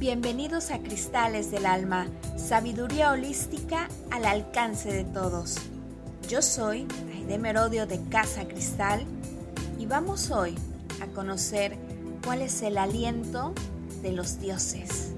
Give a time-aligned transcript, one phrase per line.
[0.00, 2.06] Bienvenidos a Cristales del Alma,
[2.38, 5.56] sabiduría holística al alcance de todos.
[6.26, 9.04] Yo soy Aide Merodio de Casa Cristal
[9.78, 10.54] y vamos hoy
[11.02, 11.76] a conocer
[12.24, 13.52] cuál es el aliento
[14.00, 15.12] de los dioses.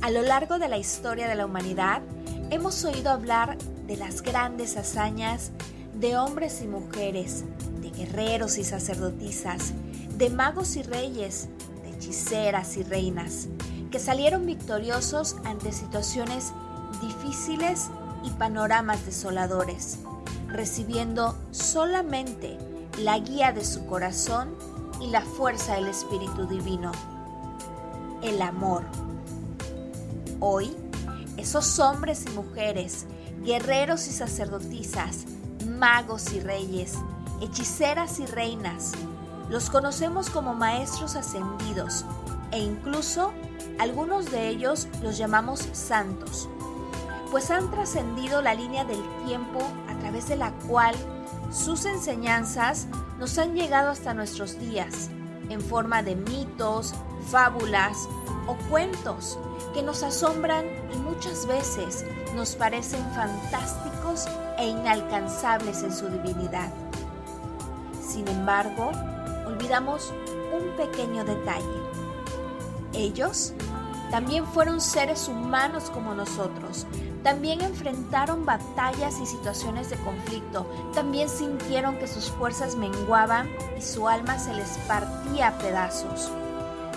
[0.00, 2.02] A lo largo de la historia de la humanidad,
[2.50, 3.58] hemos oído hablar
[3.88, 5.50] de las grandes hazañas
[5.92, 7.44] de hombres y mujeres
[8.00, 9.74] guerreros y sacerdotisas,
[10.16, 11.48] de magos y reyes,
[11.82, 13.48] de hechiceras y reinas,
[13.90, 16.52] que salieron victoriosos ante situaciones
[17.02, 17.90] difíciles
[18.24, 19.98] y panoramas desoladores,
[20.48, 22.56] recibiendo solamente
[22.98, 24.54] la guía de su corazón
[25.02, 26.92] y la fuerza del Espíritu Divino,
[28.22, 28.82] el amor.
[30.40, 30.74] Hoy,
[31.36, 33.04] esos hombres y mujeres,
[33.44, 35.26] guerreros y sacerdotisas,
[35.66, 36.94] magos y reyes,
[37.40, 38.92] hechiceras y reinas.
[39.48, 42.04] Los conocemos como maestros ascendidos
[42.52, 43.32] e incluso
[43.78, 46.48] algunos de ellos los llamamos santos,
[47.30, 50.94] pues han trascendido la línea del tiempo a través de la cual
[51.50, 52.86] sus enseñanzas
[53.18, 55.10] nos han llegado hasta nuestros días,
[55.48, 56.94] en forma de mitos,
[57.30, 58.08] fábulas
[58.46, 59.38] o cuentos
[59.74, 64.26] que nos asombran y muchas veces nos parecen fantásticos
[64.58, 66.70] e inalcanzables en su divinidad.
[68.10, 68.90] Sin embargo,
[69.46, 70.12] olvidamos
[70.52, 71.64] un pequeño detalle.
[72.92, 73.52] Ellos
[74.10, 76.88] también fueron seres humanos como nosotros.
[77.22, 80.66] También enfrentaron batallas y situaciones de conflicto.
[80.92, 86.32] También sintieron que sus fuerzas menguaban y su alma se les partía a pedazos.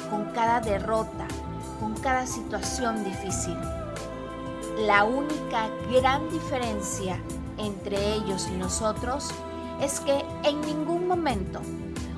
[0.10, 1.28] Con cada derrota,
[1.80, 3.58] con cada situación difícil.
[4.88, 7.20] La única gran diferencia
[7.60, 9.32] entre ellos y nosotros
[9.82, 11.62] es que en ningún momento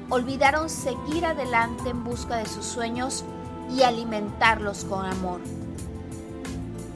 [0.10, 3.24] olvidaron seguir adelante en busca de sus sueños
[3.76, 5.42] y alimentarlos con amor.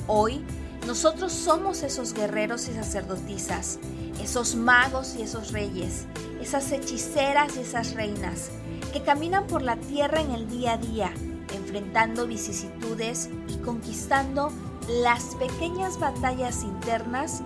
[0.07, 0.43] Hoy
[0.85, 3.79] nosotros somos esos guerreros y sacerdotisas,
[4.21, 6.05] esos magos y esos reyes,
[6.41, 8.49] esas hechiceras y esas reinas
[8.93, 11.11] que caminan por la tierra en el día a día,
[11.53, 14.51] enfrentando vicisitudes y conquistando
[14.87, 17.43] las pequeñas batallas internas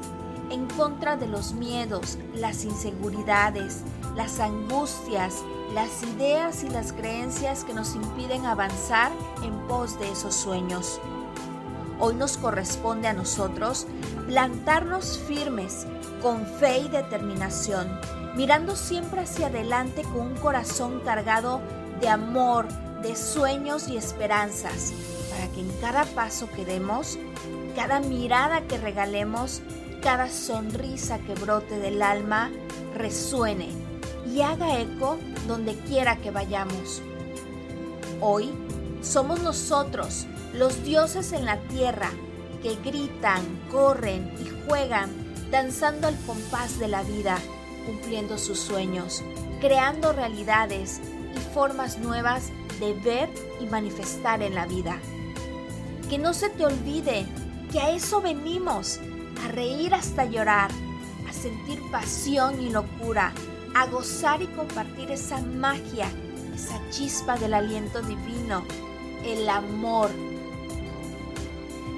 [0.49, 3.81] en contra de los miedos, las inseguridades,
[4.15, 5.43] las angustias,
[5.73, 9.11] las ideas y las creencias que nos impiden avanzar
[9.43, 10.99] en pos de esos sueños.
[11.99, 13.87] Hoy nos corresponde a nosotros
[14.27, 15.85] plantarnos firmes
[16.21, 17.99] con fe y determinación,
[18.35, 21.61] mirando siempre hacia adelante con un corazón cargado
[22.01, 22.67] de amor,
[23.01, 24.93] de sueños y esperanzas,
[25.29, 27.17] para que en cada paso que demos,
[27.75, 29.61] cada mirada que regalemos,
[30.03, 32.51] cada sonrisa que brote del alma
[32.93, 33.69] resuene
[34.29, 37.01] y haga eco donde quiera que vayamos.
[38.19, 38.53] Hoy
[39.01, 42.11] somos nosotros, los dioses en la tierra,
[42.61, 45.09] que gritan, corren y juegan,
[45.49, 47.37] danzando al compás de la vida,
[47.85, 49.23] cumpliendo sus sueños,
[49.61, 50.99] creando realidades
[51.33, 52.49] y formas nuevas
[52.81, 53.29] de ver
[53.61, 54.99] y manifestar en la vida.
[56.09, 57.25] Que no se te olvide
[57.71, 58.99] que a eso venimos,
[59.43, 60.71] a reír hasta llorar,
[61.29, 63.33] a sentir pasión y locura,
[63.73, 66.07] a gozar y compartir esa magia,
[66.53, 68.63] esa chispa del aliento divino,
[69.25, 70.09] el amor.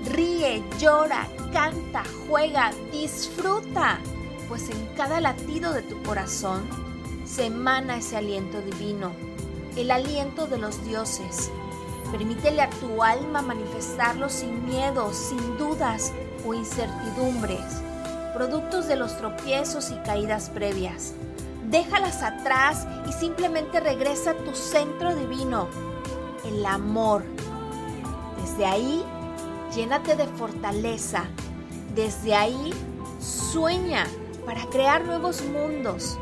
[0.05, 4.00] Ríe, llora, canta, juega, disfruta,
[4.47, 6.63] pues en cada latido de tu corazón
[7.25, 9.11] se emana ese aliento divino,
[9.75, 11.51] el aliento de los dioses.
[12.11, 16.13] Permítele a tu alma manifestarlo sin miedo, sin dudas,
[16.45, 17.81] o incertidumbres,
[18.34, 21.14] productos de los tropiezos y caídas previas.
[21.70, 25.67] Déjalas atrás y simplemente regresa a tu centro divino,
[26.46, 27.23] el amor.
[28.41, 29.03] Desde ahí,
[29.73, 31.25] llénate de fortaleza.
[31.96, 32.73] Desde ahí,
[33.20, 34.05] sueña
[34.46, 36.17] para crear nuevos mundos.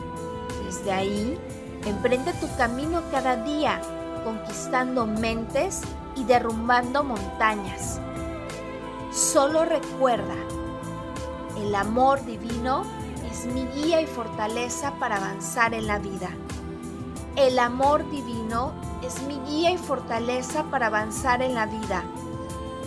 [0.66, 1.38] Desde ahí,
[1.86, 3.82] emprende tu camino cada día,
[4.24, 5.82] conquistando mentes
[6.16, 8.00] y derrumbando montañas.
[9.14, 10.34] Solo recuerda,
[11.56, 12.84] el amor divino
[13.32, 16.30] es mi guía y fortaleza para avanzar en la vida.
[17.36, 18.74] El amor divino
[19.04, 22.04] es mi guía y fortaleza para avanzar en la vida.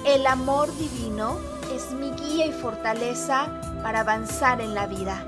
[0.05, 1.37] El amor divino
[1.73, 5.25] es mi guía y fortaleza para avanzar en la vida.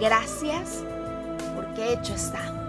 [0.00, 0.82] Gracias
[1.54, 2.65] porque hecho está.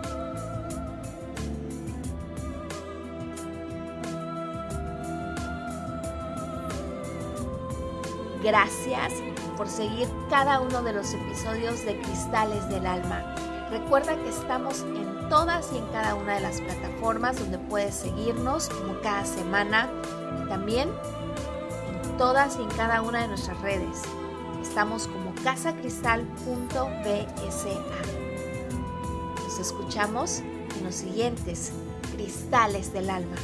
[8.44, 9.14] Gracias
[9.56, 13.36] por seguir cada uno de los episodios de Cristales del Alma.
[13.72, 18.70] Recuerda que estamos en todas y en cada una de las plataformas donde puedes seguirnos
[18.70, 19.90] como cada semana
[20.42, 20.90] y también
[22.04, 24.04] en todas y en cada una de nuestras redes.
[24.62, 27.70] Estamos como casacristal.bsa.
[29.44, 30.44] Nos escuchamos
[30.78, 31.72] en los siguientes
[32.16, 33.36] Cristales del Alma.